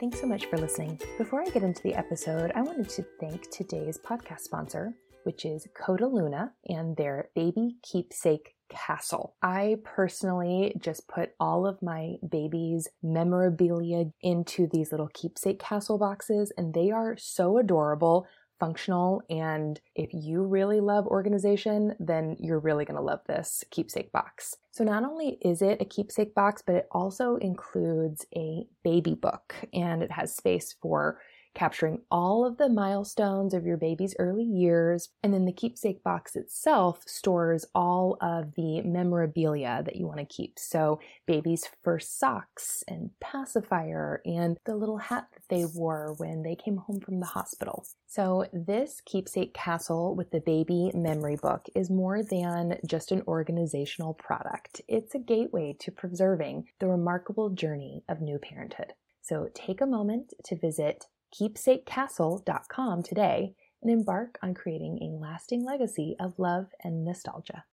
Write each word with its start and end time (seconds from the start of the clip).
Thanks 0.00 0.18
so 0.18 0.26
much 0.26 0.46
for 0.46 0.56
listening. 0.56 0.98
Before 1.18 1.42
I 1.42 1.50
get 1.50 1.62
into 1.62 1.82
the 1.82 1.92
episode, 1.92 2.52
I 2.54 2.62
wanted 2.62 2.88
to 2.88 3.04
thank 3.20 3.50
today's 3.50 3.98
podcast 3.98 4.40
sponsor, 4.40 4.94
which 5.24 5.44
is 5.44 5.68
Coda 5.78 6.06
Luna 6.06 6.54
and 6.66 6.96
their 6.96 7.28
baby 7.34 7.76
keepsake 7.82 8.54
castle. 8.70 9.34
I 9.42 9.76
personally 9.84 10.74
just 10.78 11.06
put 11.06 11.34
all 11.38 11.66
of 11.66 11.82
my 11.82 12.14
baby's 12.26 12.88
memorabilia 13.02 14.06
into 14.22 14.66
these 14.72 14.90
little 14.90 15.10
keepsake 15.12 15.58
castle 15.58 15.98
boxes, 15.98 16.50
and 16.56 16.72
they 16.72 16.90
are 16.90 17.18
so 17.18 17.58
adorable 17.58 18.26
functional. 18.60 19.22
And 19.28 19.80
if 19.96 20.10
you 20.12 20.42
really 20.42 20.80
love 20.80 21.06
organization, 21.06 21.96
then 21.98 22.36
you're 22.38 22.60
really 22.60 22.84
going 22.84 22.96
to 22.96 23.02
love 23.02 23.20
this 23.26 23.64
keepsake 23.70 24.12
box. 24.12 24.56
So, 24.70 24.84
not 24.84 25.02
only 25.02 25.38
is 25.40 25.62
it 25.62 25.80
a 25.80 25.84
keepsake 25.84 26.34
box, 26.34 26.62
but 26.64 26.76
it 26.76 26.86
also 26.92 27.36
includes 27.36 28.26
a 28.36 28.66
baby 28.84 29.14
book 29.14 29.54
and 29.74 30.02
it 30.02 30.12
has 30.12 30.36
space 30.36 30.76
for 30.80 31.18
capturing 31.54 32.00
all 32.10 32.46
of 32.46 32.56
the 32.56 32.68
milestones 32.68 33.54
of 33.54 33.66
your 33.66 33.76
baby's 33.76 34.14
early 34.18 34.44
years. 34.44 35.08
And 35.22 35.32
then 35.32 35.44
the 35.44 35.52
keepsake 35.52 36.02
box 36.02 36.36
itself 36.36 37.02
stores 37.06 37.66
all 37.74 38.16
of 38.20 38.54
the 38.54 38.82
memorabilia 38.82 39.82
that 39.84 39.96
you 39.96 40.06
want 40.06 40.18
to 40.18 40.24
keep. 40.24 40.58
So, 40.58 41.00
baby's 41.26 41.68
first 41.82 42.18
socks 42.18 42.84
and 42.88 43.10
pacifier 43.20 44.22
and 44.24 44.58
the 44.64 44.76
little 44.76 44.98
hat 44.98 45.28
that 45.32 45.42
they 45.48 45.64
wore 45.64 46.14
when 46.18 46.42
they 46.42 46.54
came 46.54 46.76
home 46.76 47.00
from 47.00 47.20
the 47.20 47.26
hospital. 47.26 47.84
So, 48.06 48.46
this 48.52 49.00
keepsake 49.04 49.54
castle 49.54 50.14
with 50.14 50.30
the 50.30 50.40
baby 50.40 50.90
memory 50.94 51.36
book 51.36 51.66
is 51.74 51.90
more 51.90 52.22
than 52.22 52.78
just 52.86 53.12
an 53.12 53.22
organizational 53.26 54.14
product. 54.14 54.80
It's 54.88 55.14
a 55.14 55.18
gateway 55.18 55.76
to 55.80 55.90
preserving 55.90 56.68
the 56.78 56.88
remarkable 56.88 57.50
journey 57.50 58.02
of 58.08 58.20
new 58.20 58.38
parenthood. 58.38 58.94
So 59.22 59.48
take 59.54 59.80
a 59.80 59.86
moment 59.86 60.34
to 60.44 60.56
visit 60.56 61.04
keepsakecastle.com 61.34 63.02
today 63.02 63.54
and 63.82 63.90
embark 63.90 64.38
on 64.42 64.54
creating 64.54 64.98
a 65.02 65.20
lasting 65.20 65.64
legacy 65.64 66.16
of 66.20 66.38
love 66.38 66.66
and 66.82 67.04
nostalgia. 67.04 67.64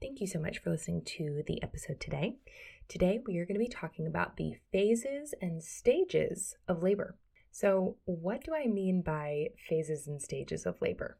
Thank 0.00 0.20
you 0.20 0.26
so 0.26 0.40
much 0.40 0.58
for 0.58 0.70
listening 0.70 1.02
to 1.16 1.42
the 1.46 1.62
episode 1.62 2.00
today. 2.00 2.38
Today, 2.88 3.20
we 3.26 3.38
are 3.38 3.46
going 3.46 3.54
to 3.54 3.64
be 3.64 3.68
talking 3.68 4.06
about 4.06 4.36
the 4.36 4.54
phases 4.72 5.34
and 5.40 5.62
stages 5.62 6.56
of 6.66 6.82
labor. 6.82 7.16
So, 7.50 7.96
what 8.04 8.42
do 8.42 8.54
I 8.54 8.66
mean 8.66 9.02
by 9.02 9.48
phases 9.68 10.06
and 10.06 10.20
stages 10.20 10.66
of 10.66 10.80
labor? 10.80 11.18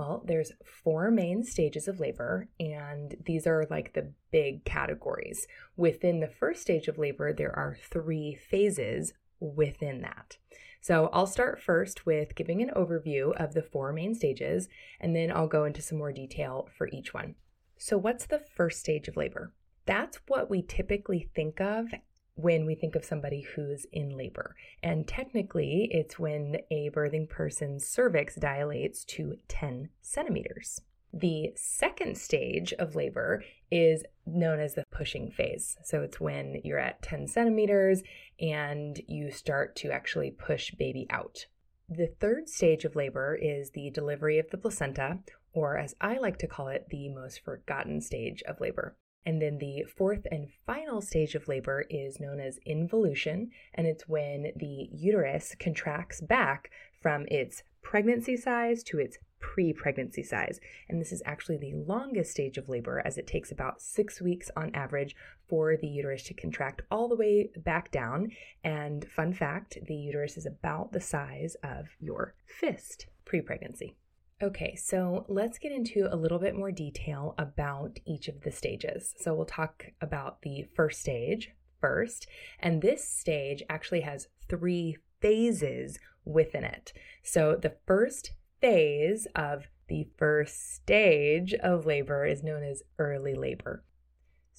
Well, 0.00 0.22
there's 0.24 0.52
four 0.64 1.10
main 1.10 1.44
stages 1.44 1.86
of 1.86 2.00
labor, 2.00 2.48
and 2.58 3.16
these 3.26 3.46
are 3.46 3.66
like 3.68 3.92
the 3.92 4.14
big 4.30 4.64
categories. 4.64 5.46
Within 5.76 6.20
the 6.20 6.26
first 6.26 6.62
stage 6.62 6.88
of 6.88 6.96
labor, 6.96 7.34
there 7.34 7.54
are 7.54 7.76
three 7.78 8.34
phases 8.34 9.12
within 9.40 10.00
that. 10.00 10.38
So 10.80 11.10
I'll 11.12 11.26
start 11.26 11.60
first 11.60 12.06
with 12.06 12.34
giving 12.34 12.62
an 12.62 12.70
overview 12.74 13.38
of 13.38 13.52
the 13.52 13.60
four 13.62 13.92
main 13.92 14.14
stages, 14.14 14.70
and 15.02 15.14
then 15.14 15.30
I'll 15.30 15.46
go 15.46 15.66
into 15.66 15.82
some 15.82 15.98
more 15.98 16.12
detail 16.12 16.70
for 16.78 16.88
each 16.88 17.12
one. 17.12 17.34
So, 17.76 17.98
what's 17.98 18.24
the 18.24 18.38
first 18.38 18.80
stage 18.80 19.06
of 19.06 19.18
labor? 19.18 19.52
That's 19.84 20.18
what 20.28 20.48
we 20.48 20.62
typically 20.62 21.28
think 21.34 21.60
of 21.60 21.88
when 22.34 22.66
we 22.66 22.74
think 22.74 22.94
of 22.94 23.04
somebody 23.04 23.42
who's 23.42 23.86
in 23.92 24.16
labor. 24.16 24.54
And 24.82 25.06
technically, 25.06 25.88
it's 25.90 26.18
when 26.18 26.58
a 26.70 26.90
birthing 26.90 27.28
person's 27.28 27.86
cervix 27.86 28.34
dilates 28.34 29.04
to 29.06 29.36
10 29.48 29.90
centimeters. 30.00 30.80
The 31.12 31.52
second 31.56 32.16
stage 32.16 32.72
of 32.74 32.94
labor 32.94 33.42
is 33.70 34.04
known 34.26 34.60
as 34.60 34.74
the 34.74 34.84
pushing 34.92 35.30
phase. 35.30 35.76
So 35.84 36.02
it's 36.02 36.20
when 36.20 36.60
you're 36.62 36.78
at 36.78 37.02
10 37.02 37.26
centimeters 37.26 38.02
and 38.38 39.00
you 39.08 39.30
start 39.30 39.74
to 39.76 39.90
actually 39.90 40.30
push 40.30 40.70
baby 40.72 41.06
out. 41.10 41.46
The 41.88 42.06
third 42.20 42.48
stage 42.48 42.84
of 42.84 42.94
labor 42.94 43.34
is 43.34 43.70
the 43.70 43.90
delivery 43.90 44.38
of 44.38 44.50
the 44.50 44.58
placenta, 44.58 45.18
or 45.52 45.76
as 45.76 45.96
I 46.00 46.18
like 46.18 46.38
to 46.38 46.46
call 46.46 46.68
it, 46.68 46.86
the 46.90 47.08
most 47.08 47.40
forgotten 47.44 48.00
stage 48.00 48.42
of 48.46 48.60
labor. 48.60 48.96
And 49.26 49.40
then 49.40 49.58
the 49.58 49.84
fourth 49.84 50.26
and 50.30 50.48
final 50.66 51.02
stage 51.02 51.34
of 51.34 51.46
labor 51.46 51.84
is 51.90 52.20
known 52.20 52.40
as 52.40 52.58
involution, 52.64 53.50
and 53.74 53.86
it's 53.86 54.08
when 54.08 54.52
the 54.56 54.88
uterus 54.92 55.54
contracts 55.58 56.20
back 56.20 56.70
from 57.02 57.26
its 57.30 57.62
pregnancy 57.82 58.36
size 58.36 58.82
to 58.84 58.98
its 58.98 59.18
pre 59.40 59.72
pregnancy 59.72 60.22
size. 60.22 60.60
And 60.88 61.00
this 61.00 61.12
is 61.12 61.22
actually 61.26 61.58
the 61.58 61.74
longest 61.74 62.30
stage 62.30 62.56
of 62.56 62.68
labor, 62.68 63.02
as 63.04 63.18
it 63.18 63.26
takes 63.26 63.50
about 63.50 63.80
six 63.80 64.20
weeks 64.20 64.50
on 64.56 64.74
average 64.74 65.16
for 65.48 65.76
the 65.76 65.88
uterus 65.88 66.22
to 66.24 66.34
contract 66.34 66.82
all 66.90 67.08
the 67.08 67.16
way 67.16 67.50
back 67.56 67.90
down. 67.90 68.30
And 68.62 69.04
fun 69.04 69.32
fact 69.32 69.78
the 69.86 69.94
uterus 69.94 70.36
is 70.36 70.46
about 70.46 70.92
the 70.92 71.00
size 71.00 71.56
of 71.62 71.88
your 71.98 72.34
fist 72.46 73.06
pre 73.24 73.40
pregnancy. 73.40 73.96
Okay, 74.42 74.74
so 74.74 75.26
let's 75.28 75.58
get 75.58 75.70
into 75.70 76.08
a 76.10 76.16
little 76.16 76.38
bit 76.38 76.56
more 76.56 76.72
detail 76.72 77.34
about 77.36 77.98
each 78.06 78.26
of 78.26 78.40
the 78.40 78.50
stages. 78.50 79.14
So 79.18 79.34
we'll 79.34 79.44
talk 79.44 79.84
about 80.00 80.40
the 80.40 80.66
first 80.74 81.02
stage 81.02 81.50
first, 81.78 82.26
and 82.58 82.80
this 82.80 83.06
stage 83.06 83.62
actually 83.68 84.00
has 84.00 84.28
three 84.48 84.96
phases 85.20 85.98
within 86.24 86.64
it. 86.64 86.94
So 87.22 87.54
the 87.60 87.76
first 87.86 88.32
phase 88.62 89.26
of 89.36 89.68
the 89.88 90.08
first 90.16 90.74
stage 90.74 91.52
of 91.52 91.84
labor 91.84 92.24
is 92.24 92.42
known 92.42 92.62
as 92.62 92.82
early 92.98 93.34
labor. 93.34 93.84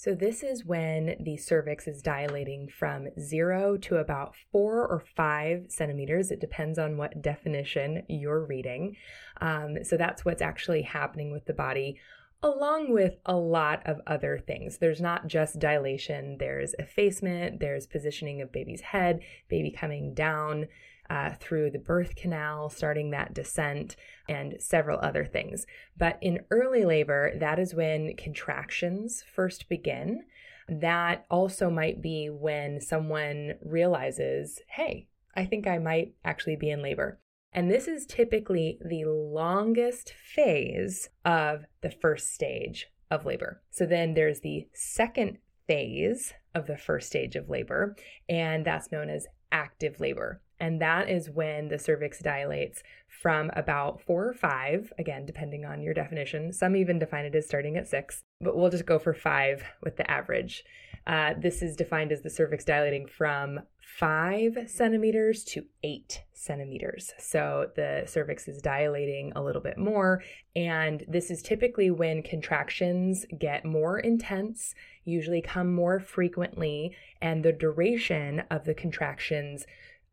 So, 0.01 0.15
this 0.15 0.41
is 0.41 0.65
when 0.65 1.15
the 1.19 1.37
cervix 1.37 1.87
is 1.87 2.01
dilating 2.01 2.67
from 2.67 3.09
zero 3.19 3.77
to 3.77 3.97
about 3.97 4.33
four 4.51 4.87
or 4.87 5.03
five 5.15 5.65
centimeters. 5.67 6.31
It 6.31 6.41
depends 6.41 6.79
on 6.79 6.97
what 6.97 7.21
definition 7.21 8.01
you're 8.09 8.43
reading. 8.43 8.95
Um, 9.41 9.83
so, 9.83 9.97
that's 9.97 10.25
what's 10.25 10.41
actually 10.41 10.81
happening 10.81 11.31
with 11.31 11.45
the 11.45 11.53
body, 11.53 11.99
along 12.41 12.91
with 12.91 13.17
a 13.27 13.35
lot 13.35 13.83
of 13.85 14.01
other 14.07 14.39
things. 14.39 14.79
There's 14.79 15.01
not 15.01 15.27
just 15.27 15.59
dilation, 15.59 16.37
there's 16.39 16.73
effacement, 16.79 17.59
there's 17.59 17.85
positioning 17.85 18.41
of 18.41 18.51
baby's 18.51 18.81
head, 18.81 19.19
baby 19.49 19.69
coming 19.69 20.15
down 20.15 20.67
uh, 21.11 21.33
through 21.41 21.69
the 21.69 21.77
birth 21.77 22.15
canal, 22.15 22.69
starting 22.69 23.11
that 23.11 23.33
descent, 23.33 23.97
and 24.29 24.55
several 24.59 24.97
other 24.99 25.25
things. 25.25 25.65
But 25.97 26.17
in 26.21 26.39
early 26.51 26.85
labor, 26.85 27.33
that 27.37 27.59
is 27.59 27.75
when 27.75 28.15
contractions 28.15 29.21
first 29.35 29.67
begin. 29.67 30.23
That 30.69 31.25
also 31.29 31.69
might 31.69 32.01
be 32.01 32.29
when 32.29 32.79
someone 32.79 33.55
realizes, 33.61 34.61
hey, 34.69 35.09
I 35.35 35.43
think 35.43 35.67
I 35.67 35.79
might 35.79 36.13
actually 36.23 36.55
be 36.55 36.69
in 36.69 36.81
labor. 36.81 37.19
And 37.51 37.69
this 37.69 37.89
is 37.89 38.05
typically 38.05 38.77
the 38.79 39.03
longest 39.03 40.13
phase 40.13 41.09
of 41.25 41.65
the 41.81 41.91
first 41.91 42.33
stage 42.33 42.87
of 43.09 43.25
labor. 43.25 43.61
So 43.69 43.85
then 43.85 44.13
there's 44.13 44.39
the 44.39 44.65
second 44.73 45.39
phase 45.67 46.33
of 46.55 46.67
the 46.67 46.77
first 46.77 47.07
stage 47.07 47.35
of 47.35 47.49
labor, 47.49 47.97
and 48.29 48.63
that's 48.63 48.93
known 48.93 49.09
as 49.09 49.27
active 49.51 49.99
labor. 49.99 50.41
And 50.61 50.79
that 50.79 51.09
is 51.09 51.27
when 51.27 51.69
the 51.69 51.79
cervix 51.79 52.19
dilates 52.19 52.83
from 53.07 53.49
about 53.55 53.99
four 53.99 54.27
or 54.27 54.33
five, 54.33 54.93
again, 54.99 55.25
depending 55.25 55.65
on 55.65 55.81
your 55.81 55.95
definition. 55.95 56.53
Some 56.53 56.75
even 56.75 56.99
define 56.99 57.25
it 57.25 57.35
as 57.35 57.47
starting 57.47 57.77
at 57.77 57.87
six, 57.87 58.21
but 58.39 58.55
we'll 58.55 58.69
just 58.69 58.85
go 58.85 58.99
for 58.99 59.15
five 59.15 59.63
with 59.83 59.97
the 59.97 60.09
average. 60.09 60.63
Uh, 61.07 61.33
this 61.35 61.63
is 61.63 61.75
defined 61.75 62.11
as 62.11 62.21
the 62.21 62.29
cervix 62.29 62.63
dilating 62.63 63.07
from 63.07 63.59
five 63.79 64.55
centimeters 64.67 65.43
to 65.43 65.65
eight 65.83 66.21
centimeters. 66.33 67.11
So 67.17 67.71
the 67.75 68.03
cervix 68.05 68.47
is 68.47 68.61
dilating 68.61 69.33
a 69.35 69.41
little 69.41 69.61
bit 69.61 69.79
more. 69.79 70.23
And 70.55 71.03
this 71.07 71.31
is 71.31 71.41
typically 71.41 71.89
when 71.89 72.21
contractions 72.21 73.25
get 73.39 73.65
more 73.65 73.99
intense, 73.99 74.75
usually 75.05 75.41
come 75.41 75.73
more 75.73 75.99
frequently, 75.99 76.95
and 77.19 77.43
the 77.43 77.51
duration 77.51 78.43
of 78.51 78.65
the 78.65 78.75
contractions 78.75 79.65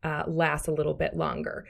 uh, 0.03 0.23
a 0.27 0.71
little 0.71 0.93
bit 0.93 1.15
longer. 1.15 1.65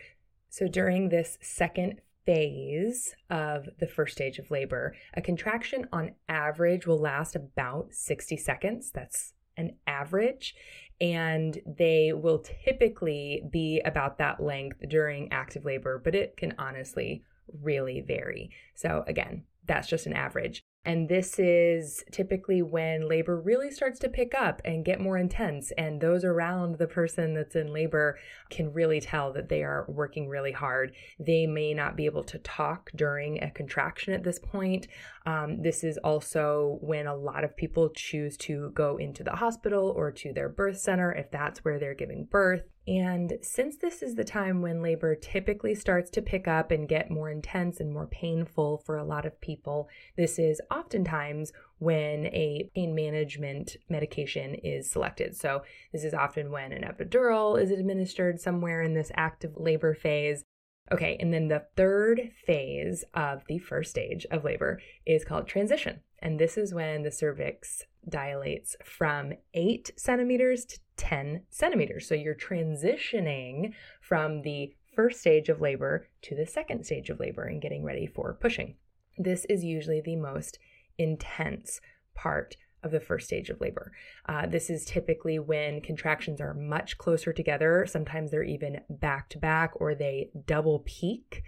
So 0.49 0.67
during 0.67 1.09
this 1.09 1.37
second 1.41 2.01
phase 2.25 3.15
of 3.29 3.67
the 3.79 3.87
first 3.87 4.13
stage 4.13 4.39
of 4.39 4.51
labor, 4.51 4.95
a 5.15 5.21
contraction 5.21 5.87
on 5.91 6.13
average 6.27 6.85
will 6.85 6.99
last 6.99 7.35
about 7.35 7.87
60 7.91 8.37
seconds. 8.37 8.91
That's 8.91 9.33
an 9.57 9.75
average. 9.87 10.55
And 11.01 11.59
they 11.65 12.11
will 12.13 12.39
typically 12.65 13.43
be 13.49 13.81
about 13.85 14.17
that 14.17 14.41
length 14.41 14.77
during 14.87 15.31
active 15.31 15.65
labor, 15.65 16.01
but 16.03 16.15
it 16.15 16.35
can 16.35 16.55
honestly 16.57 17.23
really 17.61 18.01
vary. 18.01 18.51
So, 18.75 19.03
again, 19.07 19.43
that's 19.65 19.87
just 19.87 20.05
an 20.05 20.13
average. 20.13 20.61
And 20.85 21.09
this 21.09 21.37
is 21.37 22.03
typically 22.11 22.61
when 22.61 23.09
labor 23.09 23.39
really 23.39 23.69
starts 23.69 23.99
to 23.99 24.09
pick 24.09 24.33
up 24.33 24.61
and 24.63 24.85
get 24.85 25.01
more 25.01 25.17
intense. 25.17 25.71
And 25.77 25.99
those 25.99 26.23
around 26.23 26.77
the 26.77 26.87
person 26.87 27.33
that's 27.33 27.55
in 27.55 27.73
labor 27.73 28.17
can 28.49 28.71
really 28.71 29.01
tell 29.01 29.33
that 29.33 29.49
they 29.49 29.61
are 29.61 29.85
working 29.89 30.29
really 30.29 30.53
hard. 30.53 30.93
They 31.19 31.45
may 31.45 31.73
not 31.73 31.97
be 31.97 32.05
able 32.05 32.23
to 32.23 32.39
talk 32.39 32.91
during 32.95 33.43
a 33.43 33.51
contraction 33.51 34.13
at 34.13 34.23
this 34.23 34.39
point. 34.39 34.87
Um, 35.25 35.61
this 35.61 35.83
is 35.83 35.97
also 35.97 36.79
when 36.81 37.07
a 37.07 37.15
lot 37.15 37.43
of 37.43 37.57
people 37.57 37.89
choose 37.89 38.37
to 38.37 38.71
go 38.73 38.97
into 38.97 39.23
the 39.23 39.35
hospital 39.35 39.93
or 39.95 40.11
to 40.13 40.31
their 40.31 40.49
birth 40.49 40.79
center 40.79 41.11
if 41.11 41.29
that's 41.29 41.63
where 41.65 41.77
they're 41.77 41.93
giving 41.93 42.23
birth. 42.23 42.63
And 42.87 43.37
since 43.41 43.77
this 43.77 44.01
is 44.01 44.15
the 44.15 44.23
time 44.23 44.61
when 44.61 44.81
labor 44.81 45.13
typically 45.13 45.75
starts 45.75 46.09
to 46.11 46.21
pick 46.21 46.47
up 46.47 46.71
and 46.71 46.87
get 46.87 47.11
more 47.11 47.29
intense 47.29 47.79
and 47.79 47.93
more 47.93 48.07
painful 48.07 48.81
for 48.85 48.97
a 48.97 49.03
lot 49.03 49.25
of 49.25 49.39
people, 49.41 49.89
this 50.17 50.39
is 50.39 50.59
oftentimes 50.71 51.53
when 51.77 52.25
a 52.27 52.69
pain 52.73 52.95
management 52.95 53.77
medication 53.89 54.55
is 54.55 54.89
selected. 54.89 55.35
So, 55.35 55.61
this 55.93 56.03
is 56.03 56.13
often 56.13 56.51
when 56.51 56.71
an 56.71 56.83
epidural 56.83 57.61
is 57.61 57.69
administered 57.69 58.39
somewhere 58.39 58.81
in 58.81 58.93
this 58.93 59.11
active 59.13 59.53
labor 59.55 59.93
phase. 59.93 60.43
Okay, 60.91 61.17
and 61.19 61.31
then 61.31 61.47
the 61.47 61.65
third 61.75 62.31
phase 62.45 63.03
of 63.13 63.43
the 63.47 63.59
first 63.59 63.91
stage 63.91 64.25
of 64.31 64.43
labor 64.43 64.81
is 65.05 65.23
called 65.23 65.47
transition. 65.47 65.99
And 66.21 66.39
this 66.39 66.57
is 66.57 66.73
when 66.73 67.03
the 67.03 67.11
cervix 67.11 67.85
dilates 68.07 68.75
from 68.83 69.33
8 69.53 69.91
centimeters 69.95 70.65
to 70.65 70.79
10 70.97 71.43
centimeters. 71.49 72.07
So 72.07 72.15
you're 72.15 72.35
transitioning 72.35 73.73
from 74.01 74.41
the 74.41 74.73
first 74.95 75.21
stage 75.21 75.49
of 75.49 75.61
labor 75.61 76.07
to 76.23 76.35
the 76.35 76.45
second 76.45 76.85
stage 76.85 77.09
of 77.09 77.19
labor 77.19 77.43
and 77.43 77.61
getting 77.61 77.83
ready 77.83 78.05
for 78.05 78.33
pushing. 78.33 78.75
This 79.17 79.45
is 79.45 79.63
usually 79.63 80.01
the 80.01 80.15
most 80.15 80.59
intense 80.97 81.79
part 82.13 82.55
of 82.83 82.91
the 82.91 82.99
first 82.99 83.27
stage 83.27 83.49
of 83.49 83.59
labor. 83.59 83.91
Uh, 84.27 84.45
this 84.45 84.69
is 84.69 84.85
typically 84.85 85.39
when 85.39 85.81
contractions 85.81 86.39
are 86.39 86.53
much 86.53 86.97
closer 86.97 87.33
together. 87.33 87.85
Sometimes 87.87 88.31
they're 88.31 88.43
even 88.43 88.81
back 88.89 89.29
to 89.29 89.37
back 89.37 89.71
or 89.75 89.95
they 89.95 90.29
double 90.45 90.83
peak. 90.85 91.43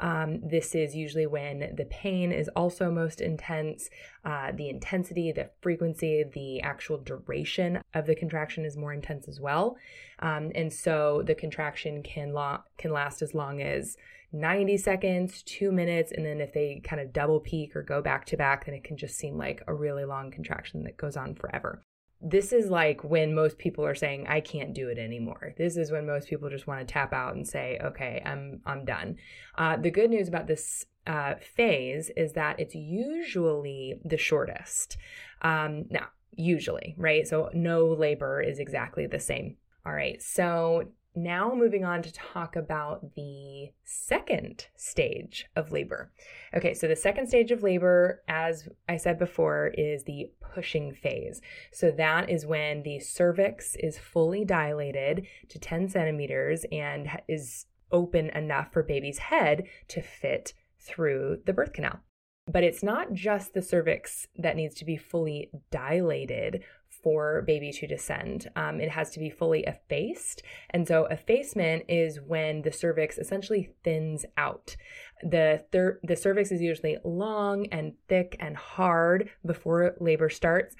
Um, 0.00 0.40
this 0.42 0.74
is 0.74 0.94
usually 0.94 1.26
when 1.26 1.74
the 1.76 1.86
pain 1.86 2.32
is 2.32 2.48
also 2.56 2.90
most 2.90 3.20
intense. 3.20 3.88
Uh, 4.24 4.52
the 4.52 4.68
intensity, 4.68 5.32
the 5.32 5.50
frequency, 5.60 6.24
the 6.32 6.60
actual 6.60 6.98
duration 6.98 7.80
of 7.94 8.06
the 8.06 8.14
contraction 8.14 8.64
is 8.64 8.76
more 8.76 8.92
intense 8.92 9.28
as 9.28 9.40
well. 9.40 9.76
Um, 10.18 10.52
and 10.54 10.72
so 10.72 11.22
the 11.24 11.34
contraction 11.34 12.02
can, 12.02 12.32
lo- 12.32 12.60
can 12.78 12.92
last 12.92 13.22
as 13.22 13.34
long 13.34 13.62
as 13.62 13.96
90 14.32 14.76
seconds, 14.76 15.42
two 15.42 15.72
minutes, 15.72 16.12
and 16.12 16.26
then 16.26 16.40
if 16.40 16.52
they 16.52 16.80
kind 16.84 17.00
of 17.00 17.12
double 17.12 17.40
peak 17.40 17.74
or 17.74 17.82
go 17.82 18.02
back 18.02 18.26
to 18.26 18.36
back, 18.36 18.66
then 18.66 18.74
it 18.74 18.84
can 18.84 18.96
just 18.96 19.16
seem 19.16 19.38
like 19.38 19.62
a 19.66 19.74
really 19.74 20.04
long 20.04 20.30
contraction 20.30 20.84
that 20.84 20.96
goes 20.96 21.16
on 21.16 21.34
forever. 21.34 21.82
This 22.20 22.52
is 22.52 22.70
like 22.70 23.04
when 23.04 23.34
most 23.34 23.58
people 23.58 23.84
are 23.84 23.94
saying, 23.94 24.26
I 24.26 24.40
can't 24.40 24.74
do 24.74 24.88
it 24.88 24.98
anymore. 24.98 25.54
This 25.56 25.76
is 25.76 25.90
when 25.90 26.06
most 26.06 26.28
people 26.28 26.48
just 26.48 26.66
want 26.66 26.80
to 26.80 26.92
tap 26.92 27.12
out 27.12 27.34
and 27.34 27.46
say, 27.46 27.78
okay, 27.82 28.22
I'm, 28.24 28.60
I'm 28.64 28.84
done. 28.84 29.16
Uh, 29.56 29.76
the 29.76 29.90
good 29.90 30.10
news 30.10 30.28
about 30.28 30.46
this 30.46 30.86
uh, 31.06 31.34
phase 31.40 32.10
is 32.16 32.32
that 32.32 32.58
it's 32.58 32.74
usually 32.74 34.00
the 34.04 34.16
shortest. 34.16 34.96
Um, 35.42 35.84
now, 35.90 36.08
usually, 36.32 36.94
right? 36.98 37.26
So 37.26 37.50
no 37.52 37.86
labor 37.86 38.40
is 38.40 38.58
exactly 38.58 39.06
the 39.06 39.20
same. 39.20 39.56
All 39.84 39.92
right, 39.92 40.20
so 40.20 40.88
now, 41.16 41.54
moving 41.54 41.84
on 41.84 42.02
to 42.02 42.12
talk 42.12 42.56
about 42.56 43.14
the 43.14 43.70
second 43.84 44.66
stage 44.76 45.46
of 45.56 45.72
labor. 45.72 46.12
Okay, 46.54 46.74
so 46.74 46.86
the 46.86 46.94
second 46.94 47.26
stage 47.26 47.50
of 47.50 47.62
labor, 47.62 48.22
as 48.28 48.68
I 48.88 48.98
said 48.98 49.18
before, 49.18 49.72
is 49.78 50.04
the 50.04 50.30
pushing 50.54 50.92
phase. 50.92 51.40
So, 51.72 51.90
that 51.92 52.28
is 52.28 52.44
when 52.44 52.82
the 52.82 53.00
cervix 53.00 53.76
is 53.76 53.98
fully 53.98 54.44
dilated 54.44 55.26
to 55.48 55.58
10 55.58 55.88
centimeters 55.88 56.66
and 56.70 57.08
is 57.28 57.64
open 57.90 58.28
enough 58.30 58.72
for 58.72 58.82
baby's 58.82 59.18
head 59.18 59.64
to 59.88 60.02
fit 60.02 60.52
through 60.78 61.40
the 61.46 61.52
birth 61.52 61.72
canal. 61.72 62.00
But 62.46 62.62
it's 62.62 62.82
not 62.82 63.12
just 63.12 63.54
the 63.54 63.62
cervix 63.62 64.28
that 64.36 64.54
needs 64.54 64.74
to 64.76 64.84
be 64.84 64.96
fully 64.96 65.50
dilated 65.70 66.62
for 67.06 67.42
baby 67.42 67.70
to 67.70 67.86
descend. 67.86 68.50
Um, 68.56 68.80
it 68.80 68.90
has 68.90 69.10
to 69.10 69.20
be 69.20 69.30
fully 69.30 69.62
effaced. 69.62 70.42
And 70.70 70.88
so, 70.88 71.04
effacement 71.06 71.84
is 71.88 72.18
when 72.20 72.62
the 72.62 72.72
cervix 72.72 73.16
essentially 73.16 73.70
thins 73.84 74.26
out. 74.36 74.74
The, 75.22 75.62
thir- 75.70 76.00
the 76.02 76.16
cervix 76.16 76.50
is 76.50 76.60
usually 76.60 76.98
long 77.04 77.68
and 77.68 77.92
thick 78.08 78.34
and 78.40 78.56
hard 78.56 79.30
before 79.46 79.94
labor 80.00 80.28
starts. 80.28 80.74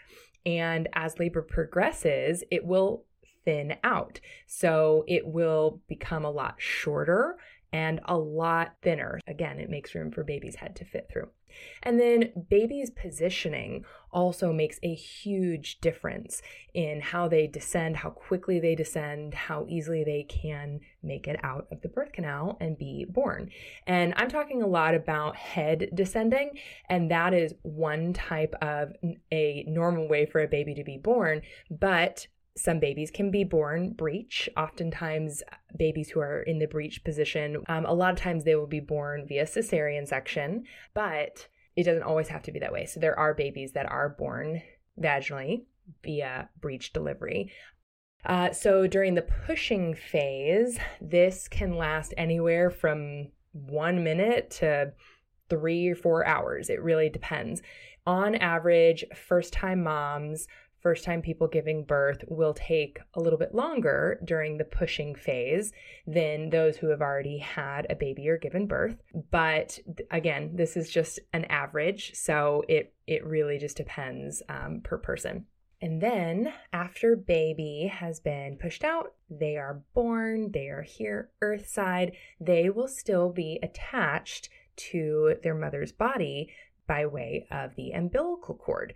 And 0.45 0.89
as 0.95 1.21
labor 1.21 1.43
progresses, 1.43 2.43
it 2.51 2.67
will 2.67 3.05
thin 3.45 3.77
out. 3.85 4.19
So, 4.49 5.05
it 5.07 5.29
will 5.29 5.81
become 5.87 6.25
a 6.25 6.31
lot 6.33 6.57
shorter 6.59 7.37
and 7.73 8.01
a 8.07 8.19
lot 8.19 8.75
thinner. 8.83 9.21
Again, 9.29 9.61
it 9.61 9.71
makes 9.71 9.95
room 9.95 10.11
for 10.11 10.25
baby's 10.25 10.57
head 10.57 10.75
to 10.75 10.85
fit 10.85 11.09
through. 11.09 11.29
And 11.83 12.01
then 12.01 12.33
baby's 12.49 12.91
positioning 12.91 13.85
also 14.11 14.53
makes 14.53 14.79
a 14.83 14.95
huge 14.95 15.81
difference 15.81 16.41
in 16.73 17.01
how 17.01 17.29
they 17.29 17.47
descend, 17.47 17.97
how 17.97 18.11
quickly 18.11 18.59
they 18.59 18.75
descend, 18.75 19.35
how 19.35 19.67
easily 19.69 20.05
they 20.05 20.23
can 20.23 20.81
make 21.03 21.27
it 21.27 21.39
out 21.43 21.67
of 21.71 21.83
the 21.83 21.89
birth 21.89 22.13
canal 22.13 22.57
and 22.61 22.79
be 22.79 23.05
born. 23.09 23.51
And 23.87 24.15
I'm 24.17 24.29
talking 24.29 24.63
a 24.63 24.67
lot 24.67 24.95
about 24.95 25.37
head 25.37 25.91
descending, 25.95 26.53
and 26.89 27.11
that 27.11 27.35
is 27.35 27.55
one 27.63 28.13
type 28.13 28.55
of 28.63 28.93
a 29.33 29.65
normal 29.69 30.09
way 30.09 30.27
for 30.27 30.41
a 30.41 30.49
baby 30.49 30.75
to 30.75 30.85
be 30.85 30.99
born. 30.99 31.43
But 31.71 32.27
some 32.57 32.81
babies 32.81 33.11
can 33.11 33.31
be 33.31 33.45
born 33.45 33.93
breech. 33.93 34.49
Oftentimes, 34.57 35.43
babies 35.77 36.11
who 36.11 36.21
are 36.21 36.43
in 36.43 36.59
the 36.59 36.67
breech 36.67 37.05
position, 37.05 37.63
um, 37.69 37.85
a 37.85 37.93
lot 37.93 38.13
of 38.13 38.19
times 38.19 38.45
they 38.45 38.57
will 38.57 38.67
be 38.67 38.81
born 38.81 39.27
via 39.27 39.45
cesarean 39.45 40.09
section, 40.09 40.65
but 40.95 41.49
it 41.77 41.85
doesn't 41.85 42.03
always 42.03 42.29
have 42.29 42.43
to 42.45 42.53
be 42.53 42.59
that 42.59 42.73
way. 42.73 42.87
So, 42.87 42.99
there 42.99 43.19
are 43.19 43.35
babies 43.35 43.73
that 43.73 43.87
are 43.87 44.09
born 44.09 44.63
vaginally 44.99 45.67
via 46.03 46.49
breech 46.61 46.93
delivery. 46.93 47.53
Uh, 48.25 48.53
so, 48.53 48.87
during 48.87 49.15
the 49.15 49.23
pushing 49.47 49.95
phase, 49.95 50.79
this 51.01 51.49
can 51.49 51.77
last 51.77 52.15
anywhere 52.17 52.71
from 52.71 53.29
one 53.53 54.03
minute 54.03 54.51
to 54.51 54.93
three 55.49 55.89
or 55.89 55.95
four 55.95 56.27
hours. 56.27 56.71
It 56.71 56.83
really 56.83 57.09
depends. 57.09 57.63
On 58.07 58.35
average, 58.37 59.05
first 59.15 59.53
time 59.53 59.83
moms 59.83 60.47
first 60.87 61.03
time 61.03 61.21
people 61.21 61.49
giving 61.49 61.83
birth 61.83 62.23
will 62.29 62.55
take 62.55 63.01
a 63.15 63.21
little 63.21 63.41
bit 63.41 63.53
longer 63.53 64.21
during 64.25 64.57
the 64.57 64.65
pushing 64.65 65.17
phase 65.17 65.73
than 66.07 66.49
those 66.49 66.77
who 66.77 66.87
have 66.87 67.01
already 67.01 67.39
had 67.39 67.89
a 67.91 67.97
baby 67.97 68.29
or 68.29 68.39
given 68.39 68.69
birth. 68.69 68.95
But 69.33 69.81
again, 70.13 70.53
this 70.55 70.77
is 70.77 70.89
just 70.89 71.19
an 71.33 71.45
average, 71.47 72.15
so 72.15 72.63
it 72.69 72.95
it 73.05 73.27
really 73.27 73.59
just 73.59 73.77
depends 73.77 74.45
um, 74.49 74.81
per 74.85 74.97
person. 74.97 75.47
And 75.83 76.01
then, 76.01 76.53
after 76.73 77.17
baby 77.17 77.91
has 77.93 78.21
been 78.21 78.57
pushed 78.57 78.85
out, 78.85 79.15
they 79.29 79.57
are 79.57 79.83
born, 79.93 80.53
they 80.53 80.69
are 80.69 80.83
here 80.83 81.31
earthside, 81.43 82.13
they 82.41 82.71
will 82.71 82.87
still 82.87 83.31
be 83.33 83.59
attached 83.61 84.51
to 84.93 85.35
their 85.43 85.57
mother's 85.57 85.91
body 85.91 86.53
by 86.87 87.07
way 87.07 87.47
of 87.51 87.75
the 87.75 87.91
umbilical 87.91 88.55
cord 88.55 88.95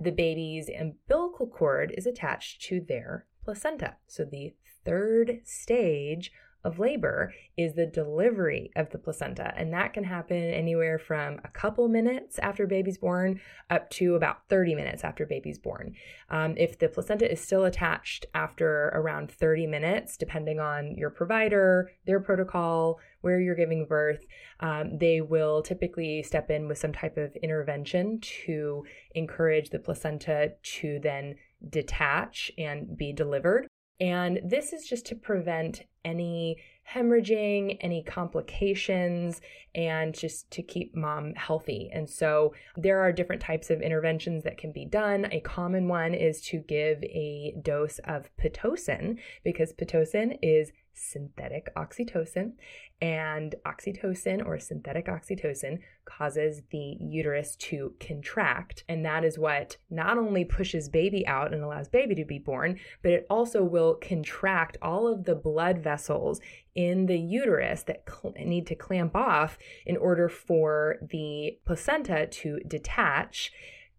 the 0.00 0.12
baby's 0.12 0.68
umbilical 0.68 1.46
cord 1.46 1.92
is 1.96 2.06
attached 2.06 2.62
to 2.62 2.80
their 2.80 3.26
placenta. 3.44 3.96
So 4.06 4.24
the 4.24 4.54
third 4.84 5.40
stage 5.44 6.32
of 6.68 6.78
labor 6.78 7.32
is 7.56 7.74
the 7.74 7.86
delivery 7.86 8.70
of 8.76 8.90
the 8.90 8.98
placenta. 8.98 9.52
And 9.56 9.72
that 9.72 9.94
can 9.94 10.04
happen 10.04 10.36
anywhere 10.36 10.98
from 10.98 11.40
a 11.42 11.48
couple 11.48 11.88
minutes 11.88 12.38
after 12.38 12.66
baby's 12.66 12.98
born 12.98 13.40
up 13.70 13.88
to 13.90 14.14
about 14.14 14.46
30 14.48 14.74
minutes 14.74 15.02
after 15.02 15.26
baby's 15.26 15.58
born. 15.58 15.94
Um, 16.30 16.54
if 16.56 16.78
the 16.78 16.88
placenta 16.88 17.30
is 17.30 17.40
still 17.40 17.64
attached 17.64 18.26
after 18.34 18.88
around 18.94 19.32
30 19.32 19.66
minutes, 19.66 20.16
depending 20.16 20.60
on 20.60 20.94
your 20.96 21.10
provider, 21.10 21.90
their 22.06 22.20
protocol, 22.20 23.00
where 23.22 23.40
you're 23.40 23.56
giving 23.56 23.86
birth, 23.86 24.24
um, 24.60 24.98
they 24.98 25.20
will 25.20 25.62
typically 25.62 26.22
step 26.22 26.50
in 26.50 26.68
with 26.68 26.78
some 26.78 26.92
type 26.92 27.16
of 27.16 27.34
intervention 27.36 28.20
to 28.20 28.84
encourage 29.14 29.70
the 29.70 29.78
placenta 29.78 30.52
to 30.62 31.00
then 31.02 31.34
detach 31.68 32.52
and 32.58 32.96
be 32.96 33.12
delivered. 33.12 33.66
And 34.00 34.40
this 34.44 34.72
is 34.72 34.86
just 34.86 35.06
to 35.06 35.16
prevent 35.16 35.84
any 36.04 36.58
hemorrhaging, 36.94 37.76
any 37.80 38.02
complications, 38.02 39.40
and 39.74 40.14
just 40.14 40.50
to 40.50 40.62
keep 40.62 40.96
mom 40.96 41.34
healthy. 41.34 41.90
And 41.92 42.08
so 42.08 42.54
there 42.76 43.00
are 43.00 43.12
different 43.12 43.42
types 43.42 43.70
of 43.70 43.82
interventions 43.82 44.44
that 44.44 44.58
can 44.58 44.72
be 44.72 44.84
done. 44.84 45.28
A 45.30 45.40
common 45.40 45.88
one 45.88 46.14
is 46.14 46.40
to 46.42 46.58
give 46.58 47.02
a 47.04 47.54
dose 47.62 47.98
of 48.04 48.30
Pitocin 48.38 49.18
because 49.44 49.72
Pitocin 49.72 50.38
is 50.42 50.72
synthetic 50.98 51.72
oxytocin. 51.76 52.52
And 53.00 53.54
oxytocin 53.64 54.44
or 54.44 54.58
synthetic 54.58 55.06
oxytocin 55.06 55.78
causes 56.04 56.62
the 56.70 56.96
uterus 56.98 57.54
to 57.56 57.94
contract. 58.00 58.82
And 58.88 59.04
that 59.04 59.24
is 59.24 59.38
what 59.38 59.76
not 59.88 60.18
only 60.18 60.44
pushes 60.44 60.88
baby 60.88 61.24
out 61.26 61.54
and 61.54 61.62
allows 61.62 61.88
baby 61.88 62.16
to 62.16 62.24
be 62.24 62.40
born, 62.40 62.80
but 63.02 63.12
it 63.12 63.26
also 63.30 63.62
will 63.62 63.94
contract 63.94 64.78
all 64.82 65.06
of 65.06 65.24
the 65.24 65.36
blood 65.36 65.78
vessels 65.78 66.40
in 66.78 67.06
the 67.06 67.18
uterus 67.18 67.82
that 67.82 68.04
cl- 68.08 68.32
need 68.38 68.64
to 68.64 68.74
clamp 68.76 69.16
off 69.16 69.58
in 69.84 69.96
order 69.96 70.28
for 70.28 70.94
the 71.02 71.58
placenta 71.66 72.28
to 72.28 72.60
detach 72.68 73.50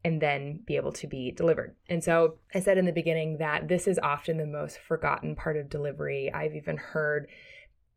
and 0.05 0.21
then 0.21 0.61
be 0.65 0.77
able 0.77 0.93
to 0.93 1.05
be 1.05 1.29
delivered. 1.29 1.75
And 1.89 2.01
so 2.01 2.35
I 2.55 2.61
said 2.61 2.77
in 2.77 2.85
the 2.85 2.93
beginning 2.93 3.39
that 3.39 3.67
this 3.67 3.85
is 3.85 3.99
often 4.01 4.37
the 4.37 4.45
most 4.45 4.79
forgotten 4.79 5.35
part 5.35 5.57
of 5.57 5.69
delivery. 5.69 6.31
I've 6.33 6.55
even 6.55 6.77
heard 6.77 7.27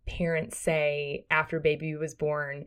parents 0.04 0.58
say 0.58 1.26
after 1.30 1.60
baby 1.60 1.94
was 1.94 2.16
born, 2.16 2.64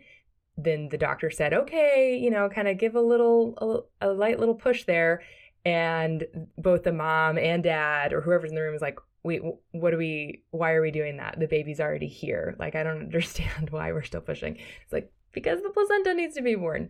then 0.55 0.87
the 0.87 0.97
doctor 0.97 1.29
said, 1.29 1.53
okay, 1.53 2.17
you 2.17 2.31
know, 2.31 2.47
kind 2.47 2.69
of 2.69 2.77
give 2.77 2.95
a 2.95 3.01
little, 3.01 3.89
a, 4.01 4.07
a 4.07 4.13
light 4.13 4.39
little 4.39 4.55
push 4.55 4.85
there. 4.85 5.21
And 5.65 6.23
both 6.57 6.83
the 6.83 6.93
mom 6.93 7.37
and 7.37 7.61
dad 7.61 8.13
or 8.13 8.21
whoever's 8.21 8.51
in 8.51 8.55
the 8.55 8.61
room 8.61 8.73
is 8.73 8.81
like, 8.81 8.99
wait, 9.25 9.41
what 9.71 9.91
do 9.91 9.97
we, 9.97 10.43
why 10.51 10.71
are 10.73 10.81
we 10.81 10.91
doing 10.91 11.17
that? 11.17 11.39
The 11.39 11.47
baby's 11.47 11.79
already 11.79 12.07
here. 12.07 12.55
Like, 12.59 12.75
I 12.75 12.83
don't 12.83 13.01
understand 13.03 13.71
why 13.71 13.91
we're 13.91 14.03
still 14.03 14.21
pushing. 14.21 14.57
It's 14.83 14.93
like, 14.93 15.11
because 15.33 15.61
the 15.61 15.69
placenta 15.69 16.13
needs 16.13 16.35
to 16.35 16.41
be 16.41 16.55
born. 16.55 16.89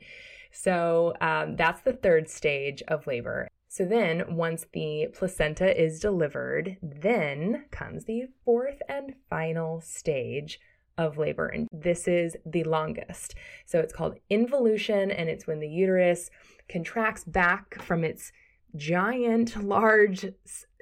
So 0.51 1.13
um, 1.21 1.55
that's 1.55 1.81
the 1.81 1.93
third 1.93 2.29
stage 2.29 2.83
of 2.87 3.07
labor. 3.07 3.47
So 3.67 3.83
then, 3.83 4.35
once 4.35 4.65
the 4.71 5.07
placenta 5.13 5.81
is 5.81 5.99
delivered, 5.99 6.77
then 6.81 7.65
comes 7.71 8.05
the 8.05 8.27
fourth 8.45 8.81
and 8.87 9.15
final 9.29 9.81
stage 9.81 10.59
of 10.97 11.17
labor. 11.17 11.47
And 11.47 11.67
this 11.73 12.07
is 12.07 12.37
the 12.45 12.63
longest. 12.63 13.35
So 13.65 13.79
it's 13.79 13.91
called 13.91 14.17
involution, 14.29 15.11
and 15.11 15.27
it's 15.27 15.47
when 15.47 15.59
the 15.59 15.67
uterus 15.67 16.29
contracts 16.69 17.25
back 17.25 17.81
from 17.81 18.03
its 18.05 18.31
giant, 18.75 19.63
large, 19.63 20.25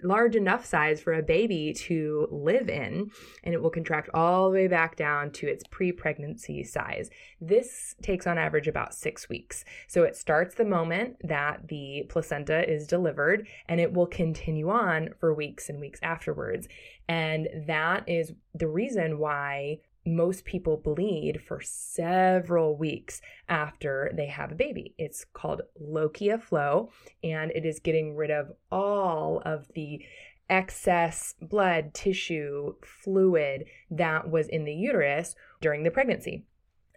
large 0.04 0.36
enough 0.36 0.66
size 0.66 1.02
for 1.02 1.14
a 1.14 1.24
baby 1.24 1.74
to 1.74 2.28
live 2.32 2.70
in, 2.70 3.12
and 3.44 3.54
it 3.54 3.62
will 3.62 3.70
contract 3.70 4.10
all 4.14 4.46
the 4.46 4.54
way 4.54 4.68
back 4.68 4.96
down 4.96 5.32
to 5.32 5.48
its 5.48 5.64
pre 5.70 5.92
pregnancy 5.92 6.64
size. 6.64 7.10
This 7.40 7.96
takes 8.02 8.28
on 8.28 8.38
average 8.38 8.68
about 8.68 8.94
six 8.94 9.30
weeks. 9.30 9.64
So 9.88 10.04
it 10.04 10.16
starts 10.16 10.56
the 10.56 10.66
moment 10.66 11.18
that 11.24 11.68
the 11.68 12.06
placenta 12.10 12.70
is 12.70 12.88
delivered, 12.88 13.48
and 13.68 13.80
it 13.80 13.94
will 13.94 14.08
continue 14.08 14.70
on 14.70 15.10
for 15.20 15.34
weeks 15.34 15.70
and 15.70 15.80
weeks 15.80 16.00
afterwards. 16.04 16.68
And 17.08 17.48
that 17.68 18.08
is 18.08 18.34
the 18.54 18.68
reason 18.68 19.20
why 19.20 19.80
most 20.06 20.46
people 20.46 20.78
bleed 20.78 21.42
for 21.42 21.62
several 21.62 22.76
weeks 22.78 23.22
after 23.48 24.12
they 24.16 24.28
have 24.28 24.52
a 24.52 24.56
baby. 24.56 24.94
It's 24.98 25.26
called 25.34 25.62
lochia 25.82 26.42
flow, 26.42 26.90
and 27.24 27.52
it 27.52 27.66
is 27.66 27.80
getting 27.80 28.16
rid 28.16 28.32
of 28.32 28.52
all 28.72 29.42
of 29.46 29.68
the 29.76 30.04
excess 30.50 31.36
blood, 31.42 31.94
tissue, 31.94 32.76
fluid 32.84 33.66
that 33.90 34.30
was 34.30 34.48
in 34.48 34.66
the 34.66 34.74
uterus 34.74 35.36
during 35.62 35.84
the 35.84 35.92
pregnancy. 35.92 36.46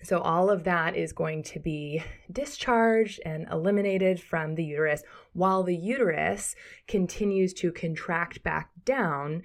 So, 0.02 0.20
all 0.20 0.50
of 0.50 0.64
that 0.64 0.94
is 0.94 1.12
going 1.12 1.42
to 1.44 1.58
be 1.58 2.02
discharged 2.30 3.20
and 3.24 3.46
eliminated 3.50 4.20
from 4.20 4.54
the 4.54 4.64
uterus 4.64 5.02
while 5.32 5.62
the 5.62 5.76
uterus 5.76 6.54
continues 6.86 7.54
to 7.54 7.72
contract 7.72 8.42
back 8.42 8.70
down 8.84 9.42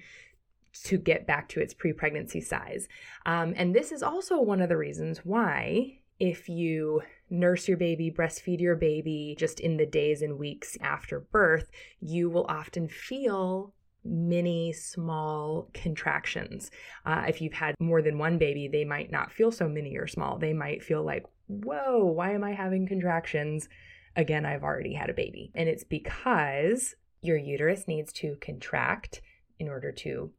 to 0.84 0.98
get 0.98 1.28
back 1.28 1.50
to 1.50 1.60
its 1.60 1.74
pre 1.74 1.94
pregnancy 1.94 2.42
size. 2.42 2.88
Um, 3.26 3.54
and 3.56 3.76
this 3.76 3.92
is 3.92 4.04
also 4.04 4.42
one 4.42 4.62
of 4.62 4.70
the 4.70 4.78
reasons 4.78 5.20
why, 5.20 6.00
if 6.20 6.48
you 6.48 7.02
nurse 7.30 7.68
your 7.68 7.78
baby, 7.78 8.12
breastfeed 8.12 8.60
your 8.60 8.76
baby 8.76 9.36
just 9.38 9.60
in 9.60 9.78
the 9.78 9.86
days 9.86 10.22
and 10.22 10.38
weeks 10.38 10.78
after 10.82 11.20
birth, 11.20 11.70
you 12.00 12.30
will 12.30 12.46
often 12.48 12.88
feel 12.88 13.74
many 14.04 14.74
small 14.74 15.70
contractions. 15.74 16.72
Uh, 17.06 17.26
if 17.28 17.42
you've 17.42 17.54
had 17.54 17.76
more 17.80 18.02
than 18.02 18.18
one 18.18 18.38
baby, 18.38 18.68
they 18.68 18.84
might 18.84 19.12
not 19.12 19.32
feel 19.32 19.52
so 19.52 19.68
many 19.68 19.96
or 19.98 20.08
small. 20.08 20.38
They 20.38 20.54
might 20.54 20.84
feel 20.84 21.04
like, 21.04 21.26
whoa, 21.48 22.06
why 22.06 22.32
am 22.32 22.44
I 22.44 22.54
having 22.54 22.88
contractions? 22.88 23.70
Again, 24.16 24.46
I've 24.46 24.64
already 24.64 24.94
had 24.94 25.10
a 25.10 25.14
baby. 25.14 25.52
And 25.56 25.70
it's 25.70 25.84
because 25.84 26.96
your 27.22 27.38
uterus 27.38 27.88
needs 27.88 28.12
to 28.14 28.36
contract 28.42 29.22
in 29.60 29.70
order 29.70 29.92
to 29.92 30.32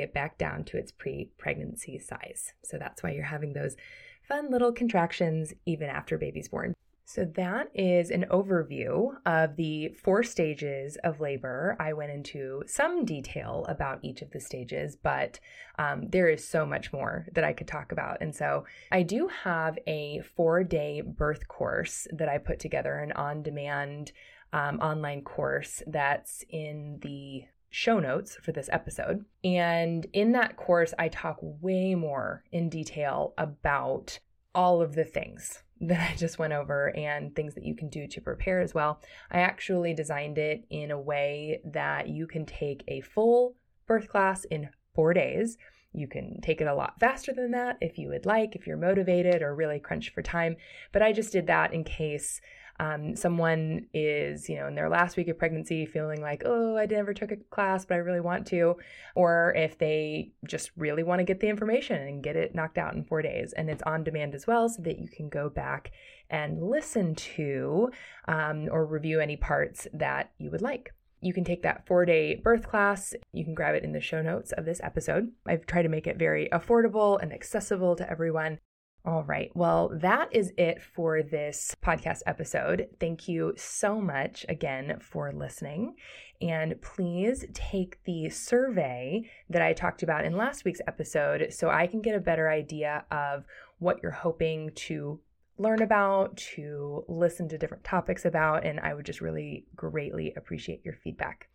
get 0.00 0.14
back 0.14 0.38
down 0.38 0.64
to 0.64 0.76
its 0.76 0.92
pre 0.92 1.30
pregnancy 1.38 1.98
size. 1.98 2.54
So 2.64 2.78
that's 2.78 3.02
why 3.02 3.10
you're 3.10 3.24
having 3.24 3.52
those 3.52 3.76
fun 4.22 4.50
little 4.50 4.72
contractions 4.72 5.52
even 5.66 5.88
after 5.88 6.16
baby's 6.16 6.48
born. 6.48 6.74
So, 7.04 7.24
that 7.34 7.72
is 7.74 8.12
an 8.12 8.26
overview 8.30 9.16
of 9.26 9.56
the 9.56 9.88
four 9.88 10.22
stages 10.22 10.96
of 11.02 11.18
labor. 11.18 11.76
I 11.80 11.92
went 11.92 12.12
into 12.12 12.62
some 12.68 13.04
detail 13.04 13.66
about 13.68 13.98
each 14.02 14.22
of 14.22 14.30
the 14.30 14.38
stages, 14.38 14.94
but 14.94 15.40
um, 15.76 16.08
there 16.08 16.28
is 16.28 16.46
so 16.46 16.64
much 16.64 16.92
more 16.92 17.26
that 17.34 17.42
I 17.42 17.52
could 17.52 17.66
talk 17.66 17.90
about. 17.90 18.18
And 18.20 18.32
so, 18.32 18.64
I 18.92 19.02
do 19.02 19.28
have 19.42 19.76
a 19.88 20.20
four 20.36 20.62
day 20.62 21.00
birth 21.00 21.48
course 21.48 22.06
that 22.12 22.28
I 22.28 22.38
put 22.38 22.60
together, 22.60 22.94
an 23.00 23.10
on 23.10 23.42
demand 23.42 24.12
um, 24.52 24.78
online 24.78 25.22
course 25.22 25.82
that's 25.88 26.44
in 26.48 27.00
the 27.02 27.42
show 27.70 28.00
notes 28.00 28.36
for 28.42 28.52
this 28.52 28.68
episode. 28.72 29.24
And 29.44 30.06
in 30.12 30.32
that 30.32 30.56
course, 30.56 30.92
I 30.98 31.08
talk 31.08 31.38
way 31.40 31.94
more 31.94 32.42
in 32.52 32.68
detail 32.68 33.32
about 33.38 34.18
all 34.54 34.82
of 34.82 34.94
the 34.94 35.04
things 35.04 35.62
that 35.80 36.10
I 36.10 36.16
just 36.16 36.38
went 36.38 36.52
over 36.52 36.94
and 36.96 37.34
things 37.34 37.54
that 37.54 37.64
you 37.64 37.74
can 37.74 37.88
do 37.88 38.06
to 38.08 38.20
prepare 38.20 38.60
as 38.60 38.74
well. 38.74 39.00
I 39.30 39.40
actually 39.40 39.94
designed 39.94 40.36
it 40.36 40.64
in 40.68 40.90
a 40.90 41.00
way 41.00 41.60
that 41.64 42.08
you 42.08 42.26
can 42.26 42.44
take 42.44 42.84
a 42.88 43.00
full 43.00 43.54
birth 43.86 44.08
class 44.08 44.44
in 44.44 44.68
four 44.94 45.14
days. 45.14 45.56
You 45.92 46.06
can 46.06 46.40
take 46.40 46.60
it 46.60 46.68
a 46.68 46.74
lot 46.74 47.00
faster 47.00 47.32
than 47.32 47.52
that 47.52 47.78
if 47.80 47.98
you 47.98 48.08
would 48.08 48.26
like, 48.26 48.54
if 48.54 48.66
you're 48.66 48.76
motivated 48.76 49.42
or 49.42 49.54
really 49.54 49.80
crunched 49.80 50.12
for 50.12 50.22
time. 50.22 50.56
But 50.92 51.02
I 51.02 51.12
just 51.12 51.32
did 51.32 51.46
that 51.46 51.72
in 51.72 51.82
case 51.82 52.40
um, 52.80 53.14
someone 53.14 53.86
is, 53.92 54.48
you 54.48 54.56
know, 54.56 54.66
in 54.66 54.74
their 54.74 54.88
last 54.88 55.18
week 55.18 55.28
of 55.28 55.38
pregnancy 55.38 55.84
feeling 55.84 56.22
like, 56.22 56.42
oh, 56.46 56.78
I 56.78 56.86
never 56.86 57.12
took 57.12 57.30
a 57.30 57.36
class, 57.36 57.84
but 57.84 57.96
I 57.96 57.98
really 57.98 58.20
want 58.20 58.46
to, 58.48 58.78
or 59.14 59.52
if 59.54 59.76
they 59.76 60.32
just 60.46 60.70
really 60.78 61.02
want 61.02 61.18
to 61.18 61.24
get 61.24 61.40
the 61.40 61.48
information 61.48 62.00
and 62.00 62.22
get 62.22 62.36
it 62.36 62.54
knocked 62.54 62.78
out 62.78 62.94
in 62.94 63.04
four 63.04 63.20
days. 63.20 63.52
And 63.52 63.68
it's 63.68 63.82
on 63.82 64.02
demand 64.02 64.34
as 64.34 64.46
well, 64.46 64.66
so 64.66 64.80
that 64.80 64.98
you 64.98 65.08
can 65.08 65.28
go 65.28 65.50
back 65.50 65.92
and 66.30 66.62
listen 66.62 67.14
to 67.14 67.90
um, 68.28 68.66
or 68.72 68.86
review 68.86 69.20
any 69.20 69.36
parts 69.36 69.86
that 69.92 70.32
you 70.38 70.50
would 70.50 70.62
like. 70.62 70.94
You 71.20 71.34
can 71.34 71.44
take 71.44 71.62
that 71.64 71.86
four 71.86 72.06
day 72.06 72.36
birth 72.36 72.66
class. 72.66 73.12
You 73.34 73.44
can 73.44 73.52
grab 73.52 73.74
it 73.74 73.84
in 73.84 73.92
the 73.92 74.00
show 74.00 74.22
notes 74.22 74.52
of 74.52 74.64
this 74.64 74.80
episode. 74.82 75.32
I've 75.46 75.66
tried 75.66 75.82
to 75.82 75.90
make 75.90 76.06
it 76.06 76.16
very 76.16 76.48
affordable 76.50 77.20
and 77.20 77.30
accessible 77.30 77.94
to 77.96 78.10
everyone. 78.10 78.58
All 79.04 79.24
right. 79.24 79.50
Well, 79.54 79.90
that 79.94 80.28
is 80.30 80.52
it 80.58 80.82
for 80.82 81.22
this 81.22 81.74
podcast 81.82 82.20
episode. 82.26 82.88
Thank 83.00 83.28
you 83.28 83.54
so 83.56 83.98
much 83.98 84.44
again 84.48 84.98
for 85.00 85.32
listening. 85.32 85.94
And 86.42 86.80
please 86.82 87.46
take 87.54 88.02
the 88.04 88.28
survey 88.28 89.30
that 89.48 89.62
I 89.62 89.72
talked 89.72 90.02
about 90.02 90.26
in 90.26 90.36
last 90.36 90.64
week's 90.64 90.82
episode 90.86 91.46
so 91.50 91.70
I 91.70 91.86
can 91.86 92.02
get 92.02 92.14
a 92.14 92.20
better 92.20 92.50
idea 92.50 93.04
of 93.10 93.44
what 93.78 94.02
you're 94.02 94.12
hoping 94.12 94.70
to 94.74 95.20
learn 95.56 95.80
about, 95.82 96.36
to 96.36 97.04
listen 97.08 97.48
to 97.48 97.58
different 97.58 97.84
topics 97.84 98.26
about. 98.26 98.66
And 98.66 98.80
I 98.80 98.92
would 98.92 99.06
just 99.06 99.22
really 99.22 99.66
greatly 99.74 100.34
appreciate 100.36 100.84
your 100.84 100.94
feedback. 100.94 101.48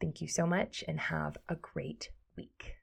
Thank 0.00 0.20
you 0.20 0.28
so 0.28 0.46
much 0.46 0.84
and 0.86 1.00
have 1.00 1.38
a 1.48 1.56
great 1.56 2.10
week. 2.36 2.74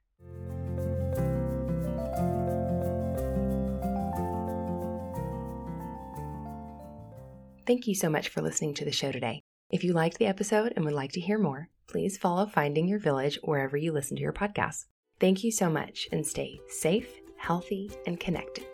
Thank 7.66 7.86
you 7.86 7.94
so 7.94 8.08
much 8.08 8.28
for 8.28 8.42
listening 8.42 8.74
to 8.74 8.84
the 8.84 8.92
show 8.92 9.12
today. 9.12 9.42
If 9.70 9.84
you 9.84 9.92
liked 9.92 10.18
the 10.18 10.26
episode 10.26 10.72
and 10.74 10.84
would 10.84 10.94
like 10.94 11.12
to 11.12 11.20
hear 11.20 11.38
more, 11.38 11.68
please 11.86 12.18
follow 12.18 12.46
Finding 12.46 12.88
Your 12.88 12.98
Village 12.98 13.38
wherever 13.42 13.76
you 13.76 13.92
listen 13.92 14.16
to 14.16 14.22
your 14.22 14.32
podcasts. 14.32 14.86
Thank 15.20 15.44
you 15.44 15.52
so 15.52 15.70
much 15.70 16.08
and 16.10 16.26
stay 16.26 16.60
safe, 16.68 17.08
healthy, 17.36 17.90
and 18.06 18.18
connected. 18.18 18.66